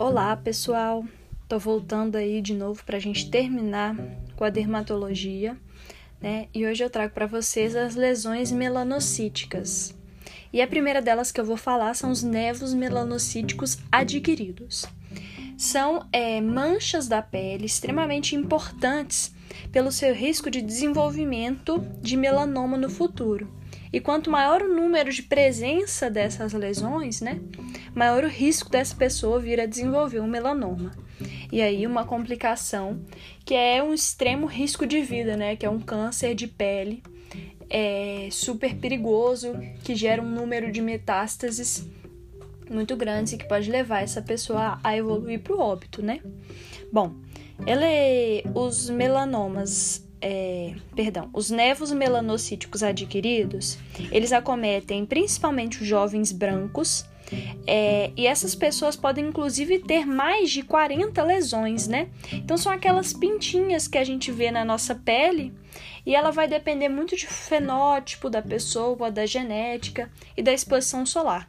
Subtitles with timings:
[0.00, 1.04] Olá, pessoal.
[1.48, 3.96] Tô voltando aí de novo para a gente terminar
[4.36, 5.56] com a dermatologia,
[6.20, 6.46] né?
[6.54, 9.92] E hoje eu trago para vocês as lesões melanocíticas.
[10.52, 14.86] E a primeira delas que eu vou falar são os nevos melanocíticos adquiridos.
[15.56, 19.34] São é, manchas da pele extremamente importantes
[19.72, 23.52] pelo seu risco de desenvolvimento de melanoma no futuro.
[23.92, 27.40] E quanto maior o número de presença dessas lesões, né,
[27.98, 30.92] maior o risco dessa pessoa vir a desenvolver um melanoma.
[31.50, 33.00] E aí uma complicação
[33.44, 37.02] que é um extremo risco de vida, né, que é um câncer de pele
[37.70, 39.52] é super perigoso,
[39.84, 41.86] que gera um número de metástases
[42.70, 46.20] muito grandes e que pode levar essa pessoa a evoluir para o óbito, né?
[46.92, 47.14] Bom,
[47.66, 53.78] ele, os melanomas é, perdão, os nevos melanocíticos adquiridos,
[54.10, 57.04] eles acometem principalmente os jovens brancos,
[57.66, 62.08] é, e essas pessoas podem inclusive ter mais de 40 lesões, né?
[62.32, 65.52] Então são aquelas pintinhas que a gente vê na nossa pele
[66.04, 71.48] e ela vai depender muito do fenótipo da pessoa, da genética e da exposição solar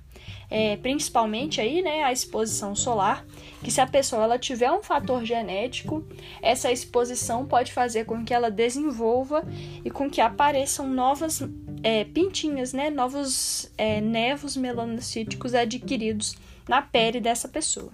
[0.50, 3.26] é, principalmente aí, né, a exposição solar,
[3.64, 6.04] que se a pessoa ela tiver um fator genético,
[6.42, 9.44] essa exposição pode fazer com que ela desenvolva
[9.86, 11.42] e com que apareçam novas
[11.84, 16.36] é, pintinhas, né, novos é, nevos melanocíticos adquiridos
[16.68, 17.92] na pele dessa pessoa.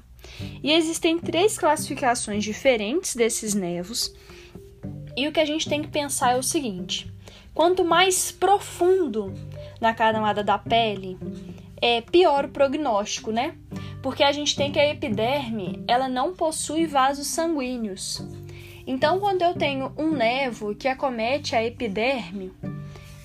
[0.63, 4.13] E existem três classificações diferentes desses nevos.
[5.15, 7.11] E o que a gente tem que pensar é o seguinte:
[7.53, 9.33] quanto mais profundo
[9.79, 11.17] na camada da pele,
[11.81, 13.55] é, pior o prognóstico, né?
[14.01, 18.21] Porque a gente tem que a epiderme, ela não possui vasos sanguíneos.
[18.87, 22.53] Então, quando eu tenho um nevo que acomete a epiderme,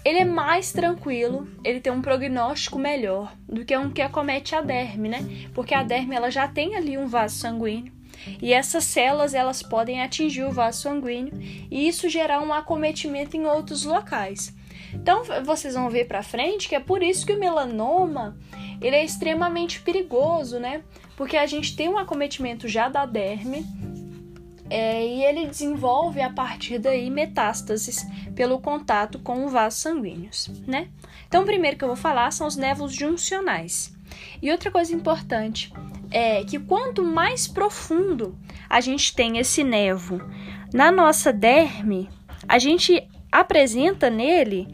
[0.05, 4.61] ele é mais tranquilo, ele tem um prognóstico melhor do que um que acomete a
[4.61, 5.49] derme, né?
[5.55, 7.93] Porque a derme ela já tem ali um vaso sanguíneo
[8.41, 11.33] e essas células elas podem atingir o vaso sanguíneo
[11.71, 14.55] e isso gerar um acometimento em outros locais.
[14.93, 18.37] Então vocês vão ver para frente que é por isso que o melanoma
[18.81, 20.83] ele é extremamente perigoso, né?
[21.17, 23.67] Porque a gente tem um acometimento já da derme
[24.71, 30.89] é, e ele desenvolve a partir daí metástases pelo contato com os vasos sanguíneos, né?
[31.27, 33.93] Então, o primeiro que eu vou falar são os névoos juncionais.
[34.41, 35.73] E outra coisa importante
[36.11, 38.39] é que quanto mais profundo
[38.69, 40.21] a gente tem esse nevo
[40.73, 42.09] na nossa derme,
[42.49, 44.69] a gente apresenta nele,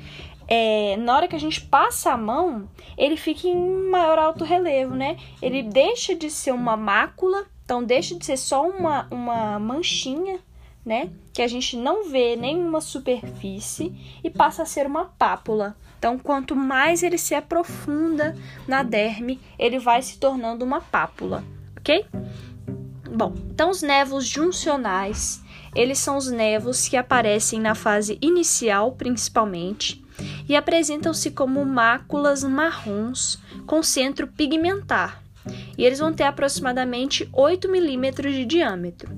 [0.49, 4.95] é, na hora que a gente passa a mão, ele fica em maior alto relevo,
[4.95, 5.17] né?
[5.43, 10.39] Ele deixa de ser uma mácula, então deixa de ser só uma, uma manchinha,
[10.85, 11.11] né?
[11.33, 15.77] Que a gente não vê nenhuma superfície e passa a ser uma pápula.
[15.99, 18.37] Então, quanto mais ele se aprofunda
[18.69, 21.43] na derme, ele vai se tornando uma pápula,
[21.77, 22.07] ok?
[23.11, 25.43] Bom, então os névos juncionais
[25.75, 30.03] eles são os nevos que aparecem na fase inicial, principalmente,
[30.49, 35.26] e apresentam-se como máculas marrons com centro pigmentar.
[35.77, 39.11] E eles vão ter aproximadamente 8 milímetros de diâmetro.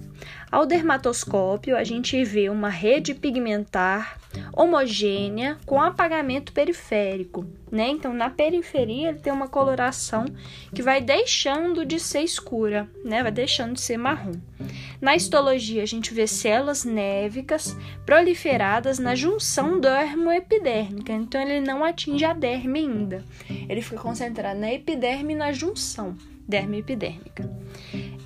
[0.50, 4.18] Ao dermatoscópio, a gente vê uma rede pigmentar
[4.52, 7.88] homogênea com apagamento periférico, né?
[7.88, 10.24] Então, na periferia ele tem uma coloração
[10.74, 13.22] que vai deixando de ser escura, né?
[13.22, 14.32] Vai deixando de ser marrom.
[15.00, 21.12] Na histologia, a gente vê células névicas proliferadas na junção dermoepidérmica.
[21.12, 23.24] Então, ele não atinge a derme ainda.
[23.68, 26.16] Ele fica concentrado na epiderme e na junção
[26.48, 27.48] dermoepidérmica.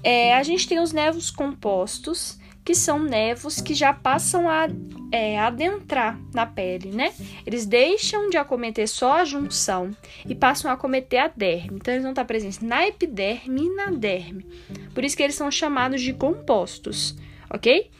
[0.02, 4.68] É, a gente tem os nevos compostos, que são nevos que já passam a
[5.10, 7.12] é, adentrar na pele, né?
[7.44, 9.90] Eles deixam de acometer só a junção
[10.26, 11.76] e passam a acometer a derme.
[11.76, 14.46] Então, eles vão estar presentes na epiderme e na derme.
[14.94, 17.16] Por isso que eles são chamados de compostos,
[17.50, 17.90] ok?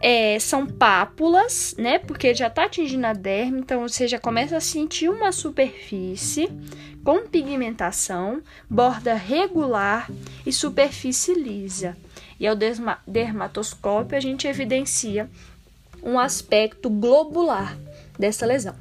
[0.00, 1.98] É, são pápulas, né?
[1.98, 6.48] Porque já está atingindo a derme, então você já começa a sentir uma superfície
[7.04, 8.40] com pigmentação,
[8.70, 10.10] borda regular
[10.46, 11.94] e superfície lisa.
[12.38, 12.56] E ao
[13.06, 15.28] dermatoscópio a gente evidencia
[16.02, 17.76] um aspecto globular
[18.18, 18.74] dessa lesão.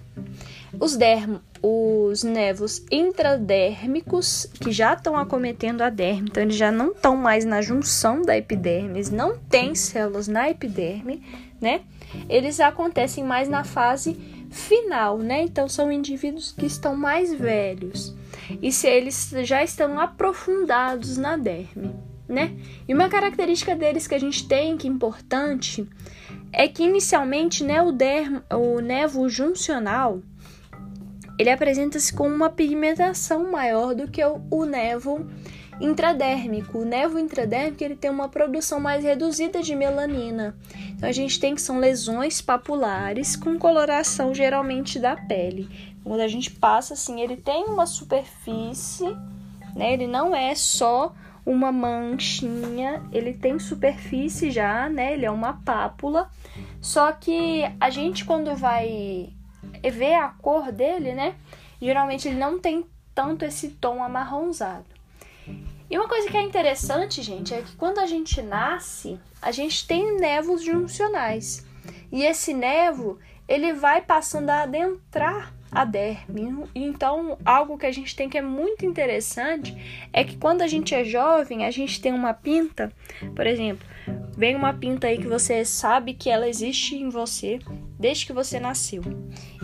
[0.80, 6.92] Os, dermo, os nevos intradérmicos, que já estão acometendo a derme, então eles já não
[6.92, 11.24] estão mais na junção da epiderme, eles não têm células na epiderme,
[11.62, 11.82] né?
[12.28, 14.14] Eles acontecem mais na fase
[14.50, 15.44] final, né?
[15.44, 18.16] Então são indivíduos que estão mais velhos
[18.62, 21.94] e se eles já estão aprofundados na derme,
[22.28, 22.56] né?
[22.88, 25.88] E uma característica deles que a gente tem que é importante
[26.52, 30.22] é que inicialmente, né, o, dermo, o nevo juncional
[31.38, 35.26] ele apresenta-se com uma pigmentação maior do que o, o nevo
[35.82, 36.80] intradérmico.
[36.80, 40.56] O nevo intradérmico ele tem uma produção mais reduzida de melanina.
[40.92, 45.68] Então a gente tem que são lesões papulares com coloração geralmente da pele.
[46.04, 49.08] Quando a gente passa assim, ele tem uma superfície,
[49.76, 49.94] né?
[49.94, 51.14] Ele não é só
[51.46, 55.14] uma manchinha, ele tem superfície já, né?
[55.14, 56.30] Ele é uma pápula.
[56.82, 59.30] Só que a gente quando vai
[59.92, 61.36] ver a cor dele, né?
[61.82, 64.86] Geralmente ele não tem tanto esse tom amarronzado.
[65.90, 69.86] E uma coisa que é interessante, gente, é que quando a gente nasce, a gente
[69.86, 71.66] tem névoos juncionais.
[72.12, 76.66] E esse névo, ele vai passando a adentrar a derme.
[76.76, 79.76] Então, algo que a gente tem que é muito interessante
[80.12, 82.92] é que quando a gente é jovem, a gente tem uma pinta,
[83.36, 83.86] por exemplo,
[84.38, 87.60] vem uma pinta aí que você sabe que ela existe em você
[88.00, 89.02] desde que você nasceu.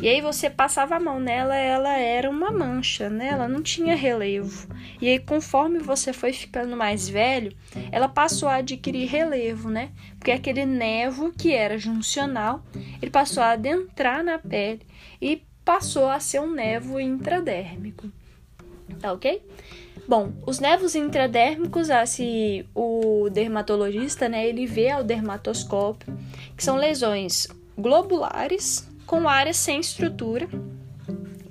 [0.01, 3.27] E aí você passava a mão nela, ela era uma mancha, né?
[3.27, 4.67] Ela não tinha relevo.
[5.01, 7.53] E aí conforme você foi ficando mais velho,
[7.91, 9.91] ela passou a adquirir relevo, né?
[10.17, 12.63] Porque aquele nevo que era juncional,
[13.01, 14.81] ele passou a adentrar na pele
[15.21, 18.09] e passou a ser um nevo intradérmico.
[18.99, 19.39] Tá ok?
[20.07, 26.17] Bom, os nevos intradérmicos, assim, o dermatologista, né, ele vê ao dermatoscópio,
[26.57, 30.49] que são lesões globulares com áreas sem estrutura,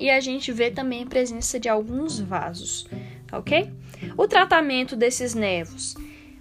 [0.01, 2.89] e a gente vê também a presença de alguns vasos,
[3.29, 3.71] tá ok?
[4.17, 5.95] O tratamento desses nevos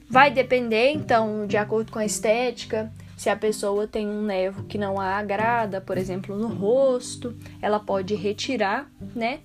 [0.09, 4.77] vai depender, então, de acordo com a estética, se a pessoa tem um nevo que
[4.77, 9.39] não a agrada, por exemplo, no rosto, ela pode retirar, né?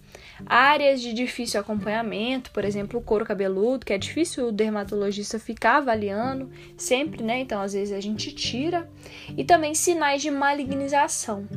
[0.44, 5.78] Áreas de difícil acompanhamento, por exemplo, o couro cabeludo, que é difícil o dermatologista ficar
[5.78, 7.40] avaliando sempre, né?
[7.40, 8.90] Então, às vezes a gente tira.
[9.38, 11.48] E também sinais de malignização,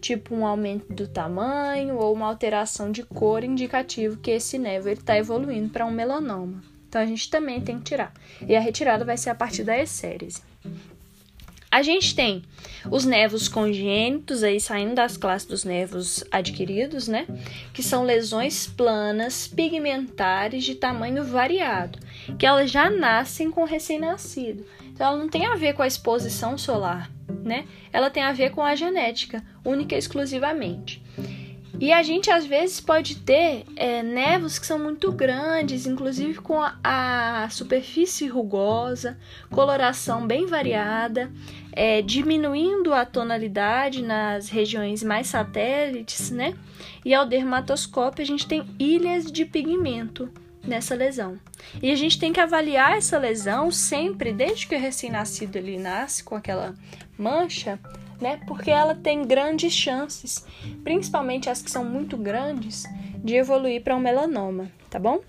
[0.00, 5.18] tipo um aumento do tamanho ou uma alteração de cor indicativo que esse nevo está
[5.18, 6.62] evoluindo para um melanoma.
[6.88, 8.12] Então, a gente também tem que tirar.
[8.46, 10.53] E a retirada vai ser a partir da essérese.
[11.74, 12.44] A gente tem
[12.88, 17.26] os nevos congênitos, aí saindo das classes dos nevos adquiridos, né?
[17.72, 21.98] Que são lesões planas, pigmentares de tamanho variado,
[22.38, 24.64] que elas já nascem com recém-nascido.
[24.92, 27.10] Então, ela não tem a ver com a exposição solar,
[27.42, 27.64] né?
[27.92, 31.02] Ela tem a ver com a genética, única e exclusivamente.
[31.80, 36.60] E a gente às vezes pode ter é, névoas que são muito grandes, inclusive com
[36.60, 39.18] a, a superfície rugosa,
[39.50, 41.32] coloração bem variada,
[41.72, 46.54] é, diminuindo a tonalidade nas regiões mais satélites, né?
[47.04, 50.30] E ao dermatoscópio a gente tem ilhas de pigmento
[50.62, 51.38] nessa lesão.
[51.82, 56.22] E a gente tem que avaliar essa lesão sempre, desde que o recém-nascido ele nasce
[56.22, 56.74] com aquela
[57.18, 57.78] mancha,
[58.20, 58.40] né?
[58.46, 60.44] Porque ela tem grandes chances,
[60.82, 62.84] principalmente as que são muito grandes,
[63.22, 65.20] de evoluir para um melanoma, tá bom?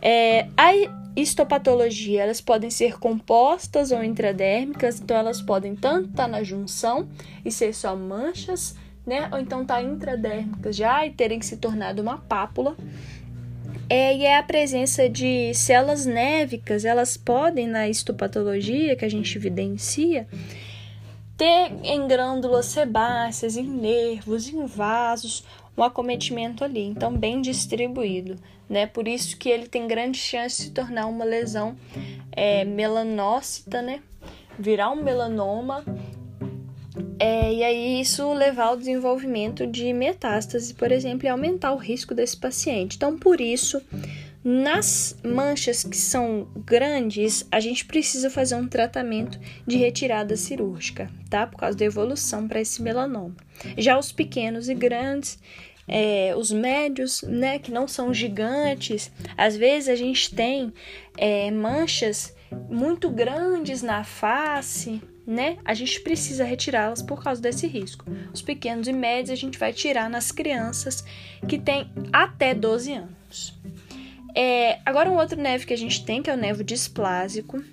[0.00, 0.72] É, a
[1.16, 7.08] histopatologia, elas podem ser compostas ou intradérmicas, então elas podem tanto estar tá na junção
[7.44, 8.76] e ser só manchas,
[9.06, 9.28] né?
[9.32, 12.76] Ou então estar tá intradérmicas já e terem se tornado uma pápula.
[13.88, 19.38] É, e é a presença de células névicas, elas podem, na histopatologia que a gente
[19.38, 20.26] evidencia,
[21.36, 25.44] ter em glândulas sebáceas, em nervos, em vasos,
[25.76, 28.36] um acometimento ali, então bem distribuído,
[28.68, 28.86] né?
[28.86, 31.76] Por isso que ele tem grande chance de se tornar uma lesão
[32.32, 34.00] é, melanócita, né?
[34.58, 35.84] Virar um melanoma
[37.18, 42.14] é, e aí isso levar ao desenvolvimento de metástase, por exemplo, e aumentar o risco
[42.14, 42.96] desse paciente.
[42.96, 43.80] Então, por isso,
[44.48, 51.48] nas manchas que são grandes, a gente precisa fazer um tratamento de retirada cirúrgica, tá?
[51.48, 53.34] Por causa da evolução para esse melanoma.
[53.76, 55.36] Já os pequenos e grandes,
[55.88, 60.72] é, os médios, né, que não são gigantes, às vezes a gente tem
[61.18, 62.32] é, manchas
[62.70, 65.58] muito grandes na face, né?
[65.64, 68.04] A gente precisa retirá-las por causa desse risco.
[68.32, 71.04] Os pequenos e médios a gente vai tirar nas crianças
[71.48, 73.58] que têm até 12 anos.
[74.38, 77.64] É, agora, um outro nevo que a gente tem, que é o nevo displásico,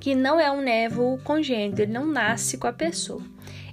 [0.00, 3.22] que não é um nevo congênito, ele não nasce com a pessoa.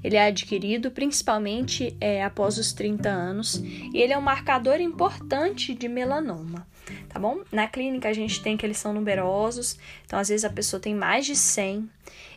[0.03, 5.73] Ele é adquirido principalmente é, após os 30 anos e ele é um marcador importante
[5.73, 6.67] de melanoma
[7.09, 7.41] tá bom?
[7.51, 10.93] Na clínica a gente tem que eles são numerosos, então às vezes a pessoa tem
[10.93, 11.89] mais de 100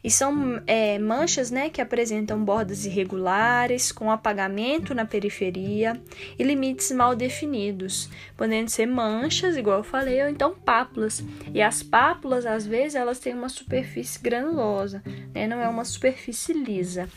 [0.02, 6.00] e são é, manchas, né, que apresentam bordas irregulares, com apagamento na periferia
[6.38, 11.23] e limites mal definidos, podendo ser manchas, igual eu falei, ou então pápulas.
[11.52, 15.02] E as pápulas, às vezes, elas têm uma superfície granulosa,
[15.35, 17.09] né, não é uma superfície lisa.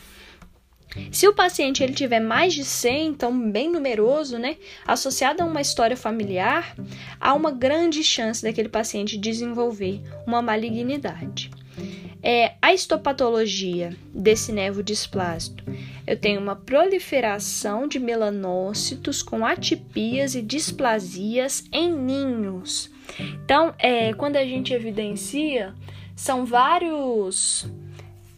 [1.12, 5.62] Se o paciente ele tiver mais de 100, então bem numeroso, né, associado a uma
[5.62, 6.76] história familiar,
[7.20, 11.50] há uma grande chance daquele paciente desenvolver uma malignidade.
[12.24, 15.58] É, a histopatologia desse nervo displásico,
[16.06, 22.92] eu tenho uma proliferação de melanócitos com atipias e displasias em ninhos.
[23.44, 25.74] Então, é, quando a gente evidencia,
[26.16, 27.66] são vários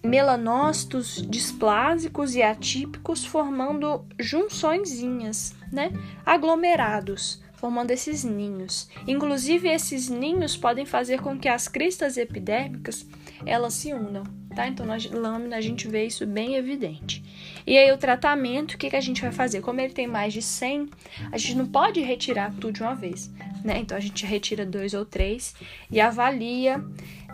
[0.03, 5.91] melanócitos displásicos e atípicos formando junçõezinhas, né?
[6.25, 8.89] Aglomerados, formando esses ninhos.
[9.07, 13.05] Inclusive esses ninhos podem fazer com que as cristas epidérmicas
[13.45, 14.67] elas se unam, tá?
[14.67, 17.23] Então na lâmina a gente vê isso bem evidente.
[17.65, 19.61] E aí o tratamento, o que, que a gente vai fazer?
[19.61, 20.89] Como ele tem mais de 100,
[21.31, 23.31] a gente não pode retirar tudo de uma vez,
[23.63, 23.79] né?
[23.79, 25.55] Então a gente retira dois ou três
[25.89, 26.83] e avalia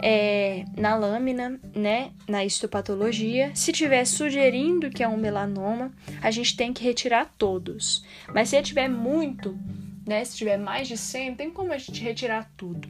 [0.01, 3.51] é, na lâmina, né, na histopatologia.
[3.53, 8.03] Se tiver sugerindo que é um melanoma, a gente tem que retirar todos.
[8.33, 9.57] Mas se tiver muito,
[10.05, 12.87] né, se tiver mais de 100, tem como a gente retirar tudo.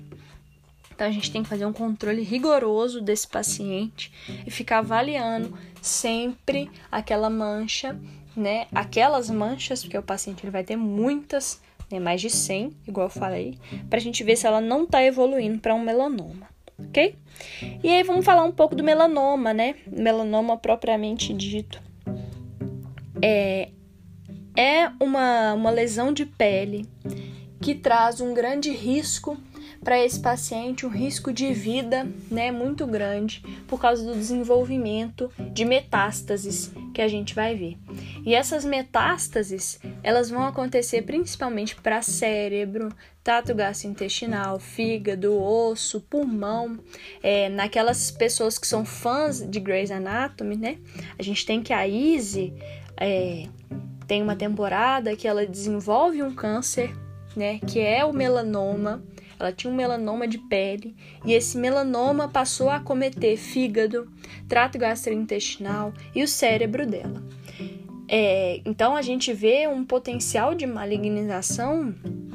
[0.99, 4.11] Então a gente tem que fazer um controle rigoroso desse paciente
[4.45, 7.97] e ficar avaliando sempre aquela mancha,
[8.35, 8.67] né?
[8.75, 12.01] Aquelas manchas, porque o paciente ele vai ter muitas, né?
[12.01, 13.57] mais de 100, igual eu falei,
[13.89, 17.15] para a gente ver se ela não está evoluindo para um melanoma, ok?
[17.81, 19.75] E aí vamos falar um pouco do melanoma, né?
[19.89, 21.81] Melanoma propriamente dito.
[23.21, 23.69] É,
[24.53, 26.85] é uma, uma lesão de pele
[27.61, 29.37] que traz um grande risco
[29.83, 35.63] para esse paciente um risco de vida né, muito grande por causa do desenvolvimento de
[35.65, 37.77] metástases que a gente vai ver.
[38.25, 42.89] E essas metástases elas vão acontecer principalmente para cérebro,
[43.23, 46.79] trato gastrointestinal, fígado, osso, pulmão.
[47.21, 50.77] É, naquelas pessoas que são fãs de Grey's Anatomy, né?
[51.17, 52.53] A gente tem que a Izzy
[52.97, 53.47] é,
[54.07, 56.93] tem uma temporada que ela desenvolve um câncer,
[57.35, 57.59] né?
[57.59, 59.03] Que é o melanoma
[59.39, 64.11] ela tinha um melanoma de pele e esse melanoma passou a acometer fígado,
[64.47, 67.23] trato gastrointestinal e o cérebro dela.
[68.11, 71.93] É, então a gente vê um potencial de malignização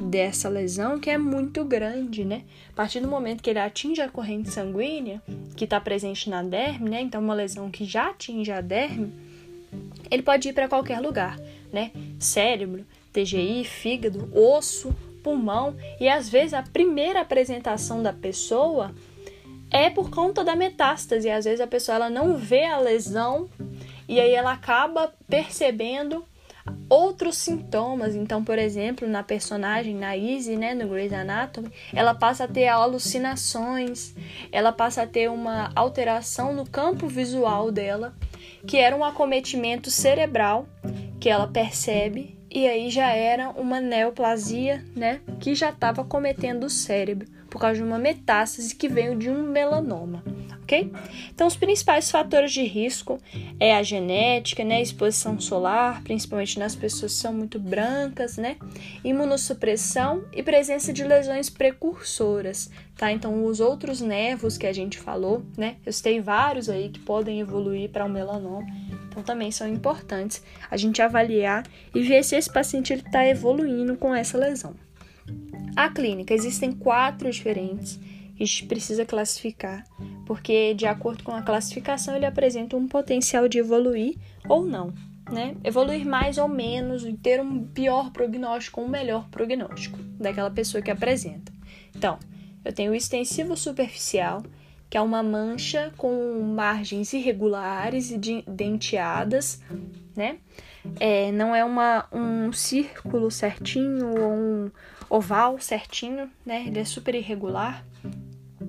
[0.09, 2.43] dessa lesão que é muito grande, né?
[2.69, 5.21] A partir do momento que ele atinge a corrente sanguínea,
[5.55, 7.01] que está presente na derme, né?
[7.01, 9.11] Então uma lesão que já atinge a derme,
[10.09, 11.37] ele pode ir para qualquer lugar,
[11.73, 11.91] né?
[12.17, 18.93] Cérebro, TGI, fígado, osso pulmão e às vezes a primeira apresentação da pessoa
[19.71, 21.27] é por conta da metástase.
[21.31, 23.49] Às vezes a pessoa ela não vê a lesão
[24.07, 26.23] e aí ela acaba percebendo
[26.87, 28.15] outros sintomas.
[28.15, 32.67] Então, por exemplo, na personagem, na Izzy, né, no Grey's Anatomy, ela passa a ter
[32.67, 34.13] alucinações,
[34.51, 38.13] ela passa a ter uma alteração no campo visual dela,
[38.67, 40.67] que era um acometimento cerebral
[41.19, 46.69] que ela percebe e aí já era uma neoplasia, né, que já estava cometendo o
[46.69, 50.23] cérebro por causa de uma metástase que veio de um melanoma,
[50.63, 50.91] ok?
[51.33, 53.17] Então, os principais fatores de risco
[53.59, 58.57] é a genética, né, exposição solar, principalmente nas pessoas que são muito brancas, né,
[59.03, 63.11] imunossupressão e presença de lesões precursoras, tá?
[63.11, 67.39] Então, os outros nervos que a gente falou, né, eu citei vários aí que podem
[67.39, 68.65] evoluir para um melanoma
[69.15, 74.13] então também são importantes a gente avaliar e ver se esse paciente está evoluindo com
[74.13, 74.75] essa lesão.
[75.73, 77.95] A clínica, existem quatro diferentes
[78.35, 79.85] que a gente precisa classificar,
[80.25, 84.17] porque de acordo com a classificação ele apresenta um potencial de evoluir
[84.49, 84.93] ou não,
[85.31, 85.55] né?
[85.63, 90.83] Evoluir mais ou menos e ter um pior prognóstico ou um melhor prognóstico daquela pessoa
[90.83, 91.53] que apresenta.
[91.95, 92.19] Então,
[92.65, 94.43] eu tenho o extensivo superficial,
[94.89, 99.61] que é uma mancha com margens irregulares e denteadas,
[100.15, 100.37] né?
[100.99, 104.71] É, não é uma, um círculo certinho ou um
[105.09, 106.65] oval certinho, né?
[106.67, 107.83] Ele é super irregular,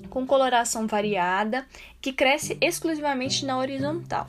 [0.09, 1.67] com coloração variada,
[2.01, 4.29] que cresce exclusivamente na horizontal.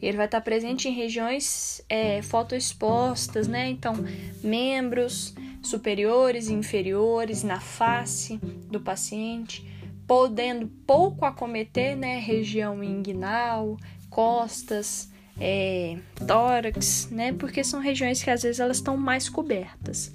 [0.00, 3.68] Ele vai estar presente em regiões é, fotoexpostas, né?
[3.68, 3.94] Então,
[4.42, 8.36] membros superiores e inferiores na face
[8.70, 9.73] do paciente
[10.06, 13.76] podendo pouco acometer, né, região inguinal,
[14.10, 20.12] costas, é, tórax, né, porque são regiões que às vezes elas estão mais cobertas.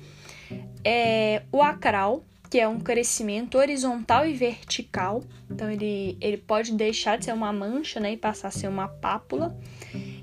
[0.84, 7.18] É, o acral, que é um crescimento horizontal e vertical, então ele, ele pode deixar
[7.18, 9.56] de ser uma mancha, né, e passar a ser uma pápula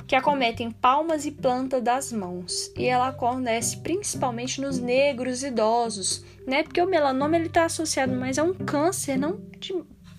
[0.07, 6.63] que acometem palmas e planta das mãos, e ela acontece principalmente nos negros idosos, né?
[6.63, 9.75] Porque o melanoma ele está associado mais a um câncer, não de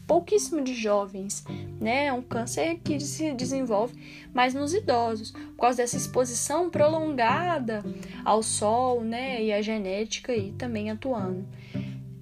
[0.05, 1.43] pouquíssimo de jovens,
[1.79, 2.07] né?
[2.07, 3.93] É um câncer que se desenvolve
[4.33, 7.83] mais nos idosos, por causa dessa exposição prolongada
[8.25, 9.43] ao sol, né?
[9.43, 11.45] E a genética aí também atuando.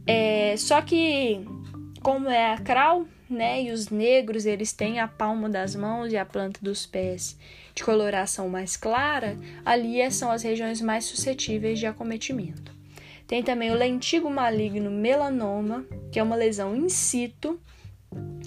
[0.06, 1.46] É, só que,
[2.02, 3.62] como é a crawl, né?
[3.64, 7.38] E os negros, eles têm a palma das mãos e a planta dos pés
[7.76, 12.74] de coloração mais clara, ali são as regiões mais suscetíveis de acometimento.
[13.28, 17.60] Tem também o lentigo maligno melanoma, que é uma lesão in situ,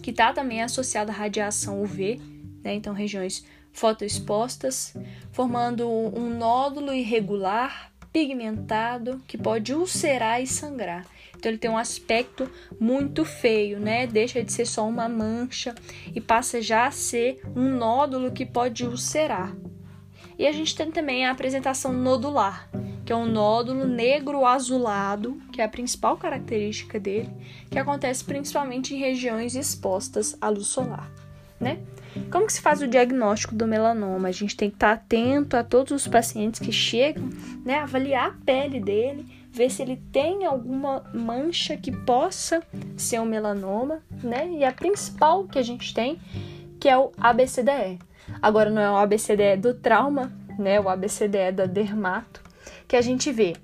[0.02, 2.20] que está também associada à radiação UV,
[2.62, 2.74] né?
[2.74, 4.94] então regiões fotoexpostas,
[5.30, 11.06] formando um nódulo irregular, pigmentado, que pode ulcerar e sangrar.
[11.38, 14.08] Então ele tem um aspecto muito feio, né?
[14.08, 15.72] Deixa de ser só uma mancha
[16.12, 19.56] e passa já a ser um nódulo que pode ulcerar.
[20.36, 22.68] E a gente tem também a apresentação nodular,
[23.04, 27.30] que é um nódulo negro azulado, que é a principal característica dele,
[27.70, 31.10] que acontece principalmente em regiões expostas à luz solar,
[31.60, 31.78] né?
[32.30, 34.28] Como que se faz o diagnóstico do melanoma?
[34.28, 37.28] A gente tem que estar atento a todos os pacientes que chegam,
[37.64, 42.62] né, avaliar a pele dele, ver se ele tem alguma mancha que possa
[42.96, 44.48] ser um melanoma, né?
[44.50, 46.20] E a principal que a gente tem,
[46.78, 47.98] que é o ABCDE.
[48.40, 50.80] Agora não é o ABCDE do trauma, né?
[50.80, 52.42] O ABCDE da dermato,
[52.86, 53.54] que a gente vê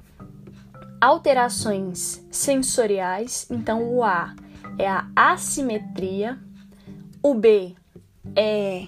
[1.00, 3.46] alterações sensoriais.
[3.50, 4.34] Então, o A
[4.78, 6.38] é a assimetria,
[7.22, 7.74] o B
[8.34, 8.86] é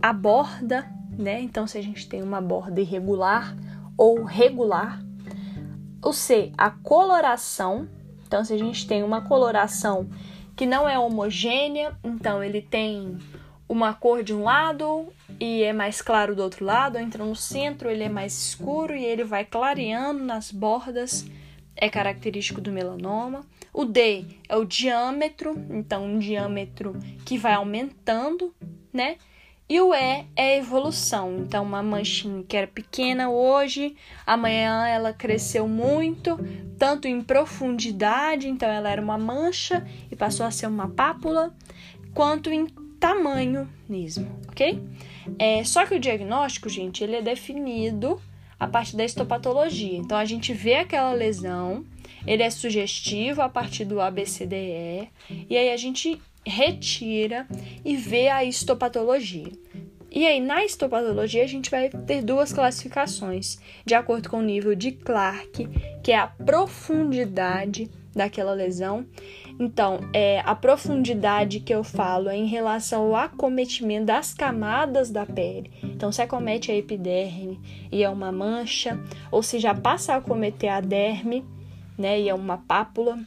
[0.00, 1.40] a borda, né?
[1.40, 3.54] Então, se a gente tem uma borda irregular
[3.96, 5.02] ou regular,
[6.02, 7.88] o C, a coloração.
[8.26, 10.08] Então, se a gente tem uma coloração
[10.56, 13.16] que não é homogênea, então ele tem
[13.68, 15.06] uma cor de um lado
[15.38, 19.04] e é mais claro do outro lado, entra no centro, ele é mais escuro e
[19.04, 21.26] ele vai clareando nas bordas,
[21.76, 23.44] é característico do melanoma.
[23.72, 28.52] O D é o diâmetro, então um diâmetro que vai aumentando,
[28.92, 29.16] né?
[29.68, 31.40] E o E é evolução.
[31.40, 33.94] Então, uma manchinha que era pequena hoje,
[34.26, 36.38] amanhã ela cresceu muito,
[36.78, 41.54] tanto em profundidade, então ela era uma mancha e passou a ser uma pápula,
[42.14, 42.66] quanto em
[42.98, 44.82] tamanho mesmo, ok?
[45.38, 48.20] É, só que o diagnóstico, gente, ele é definido
[48.58, 49.96] a partir da histopatologia.
[49.98, 51.84] Então a gente vê aquela lesão,
[52.26, 55.10] ele é sugestivo a partir do ABCDE,
[55.48, 57.46] e aí a gente retira
[57.84, 59.52] e vê a histopatologia.
[60.10, 64.74] E aí, na histopatologia, a gente vai ter duas classificações, de acordo com o nível
[64.74, 65.68] de Clark,
[66.02, 69.06] que é a profundidade daquela lesão,
[69.58, 75.26] então, é, a profundidade que eu falo é em relação ao acometimento das camadas da
[75.26, 75.72] pele.
[75.82, 78.98] Então, se acomete a epiderme e é uma mancha,
[79.32, 81.44] ou se já passa a acometer a derme,
[81.98, 83.18] né, e é uma pápula,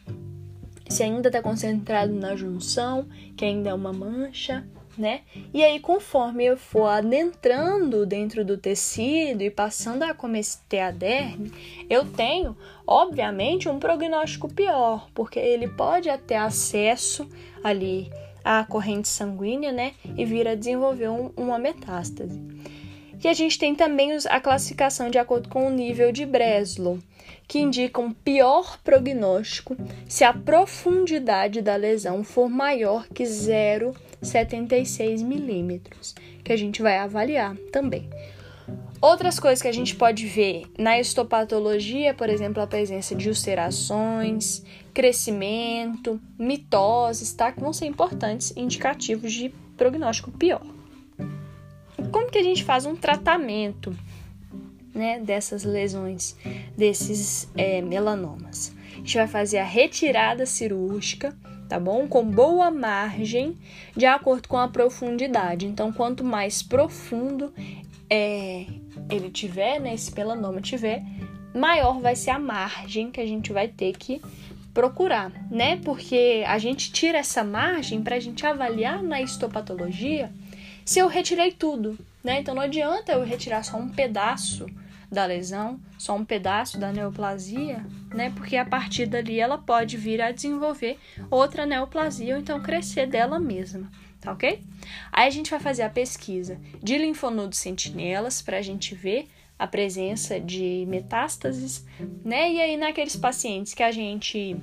[0.92, 5.22] se ainda está concentrado na junção, que ainda é uma mancha, né?
[5.54, 11.52] E aí, conforme eu for adentrando dentro do tecido e passando a cometer a derme,
[11.90, 17.28] eu tenho, obviamente, um prognóstico pior, porque ele pode ter acesso
[17.64, 18.12] ali
[18.44, 19.94] à corrente sanguínea, né?
[20.18, 22.38] E vir a desenvolver um, uma metástase.
[23.24, 27.00] E a gente tem também a classificação de acordo com o nível de Breslow,
[27.48, 29.76] que indica um pior prognóstico
[30.08, 37.56] se a profundidade da lesão for maior que 0,76 milímetros, que a gente vai avaliar
[37.72, 38.10] também.
[39.02, 44.64] Outras coisas que a gente pode ver na histopatologia, por exemplo, a presença de ulcerações,
[44.94, 47.52] crescimento, mitoses, tá?
[47.52, 50.62] Que vão ser importantes indicativos de prognóstico pior
[52.12, 53.96] como que a gente faz um tratamento
[54.94, 56.36] né, dessas lesões,
[56.78, 58.74] desses é, melanomas?
[58.94, 61.36] A gente vai fazer a retirada cirúrgica,
[61.68, 62.08] tá bom?
[62.08, 63.58] Com boa margem,
[63.96, 65.66] de acordo com a profundidade.
[65.66, 67.54] Então, quanto mais profundo
[68.10, 68.66] é,
[69.10, 71.02] ele tiver, né, esse melanoma tiver,
[71.54, 74.22] maior vai ser a margem que a gente vai ter que
[74.74, 75.78] procurar, né?
[75.78, 80.32] Porque a gente tira essa margem para a gente avaliar na histopatologia
[80.86, 82.40] se eu retirei tudo, né?
[82.40, 84.66] Então não adianta eu retirar só um pedaço
[85.12, 88.32] da lesão, só um pedaço da neoplasia, né?
[88.36, 90.98] Porque a partir dali ela pode vir a desenvolver
[91.30, 94.64] outra neoplasia ou então crescer dela mesma, tá ok?
[95.12, 99.28] Aí a gente vai fazer a pesquisa de linfonodos sentinelas para a gente ver
[99.60, 101.86] a presença de metástases,
[102.24, 102.52] né?
[102.52, 104.56] E aí naqueles pacientes que a gente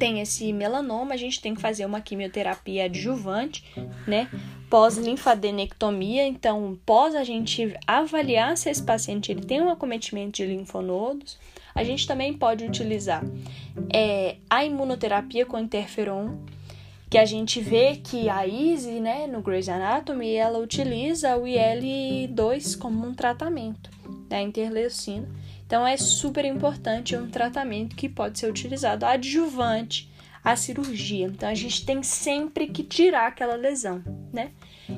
[0.00, 3.62] tem esse melanoma, a gente tem que fazer uma quimioterapia adjuvante,
[4.08, 4.30] né?
[4.70, 11.38] Pós-linfadenectomia, então, pós a gente avaliar se esse paciente ele tem um acometimento de linfonodos,
[11.74, 13.22] a gente também pode utilizar
[13.92, 16.38] é, a imunoterapia com interferon,
[17.10, 22.78] que a gente vê que a Izzy, né, no Grey's Anatomy, ela utiliza o IL-2
[22.78, 23.90] como um tratamento,
[24.30, 25.28] né, interleucina.
[25.70, 30.10] Então é super importante, é um tratamento que pode ser utilizado adjuvante
[30.42, 31.26] à cirurgia.
[31.26, 34.02] Então a gente tem sempre que tirar aquela lesão,
[34.32, 34.50] né?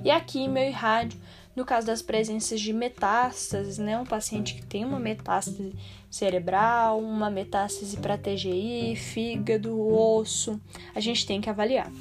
[0.03, 1.21] E aqui meu rádio
[1.55, 5.75] no caso das presenças de metástases, né, um paciente que tem uma metástase
[6.11, 10.59] cerebral, uma metástase para TGI, fígado, osso,
[10.95, 11.93] a gente tem que avaliar.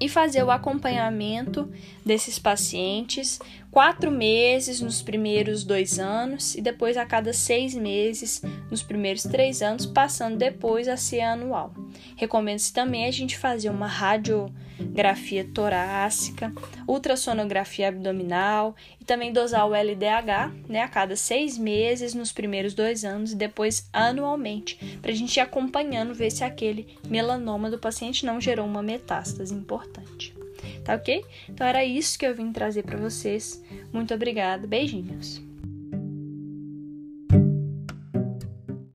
[0.00, 1.70] E fazer o acompanhamento
[2.02, 3.38] desses pacientes
[3.74, 9.62] quatro meses nos primeiros dois anos e depois a cada seis meses nos primeiros três
[9.62, 11.74] anos, passando depois a ser anual.
[12.14, 16.52] Recomendo-se também a gente fazer uma radiografia torácica,
[16.86, 23.04] ultrassonografia abdominal e também dosar o LDH né, a cada seis meses nos primeiros dois
[23.04, 28.24] anos e depois anualmente, para a gente ir acompanhando, ver se aquele melanoma do paciente
[28.24, 30.32] não gerou uma metástase importante.
[30.84, 31.24] Tá ok?
[31.48, 33.62] Então era isso que eu vim trazer para vocês.
[33.92, 35.42] Muito obrigada, beijinhos.